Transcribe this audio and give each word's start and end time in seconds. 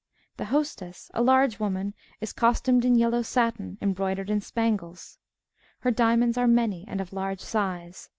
_The 0.37 0.45
Hostess, 0.45 1.11
_a 1.13 1.23
large 1.23 1.59
woman, 1.59 1.93
is 2.21 2.33
costumed 2.33 2.85
in 2.85 2.95
yellow 2.95 3.21
satin, 3.21 3.77
embroidered 3.83 4.31
in 4.31 4.41
spangles. 4.41 5.19
Her 5.81 5.91
diamonds 5.91 6.39
are 6.39 6.47
many 6.47 6.85
and 6.87 6.99
of 6.99 7.13
large 7.13 7.39
size. 7.39 8.09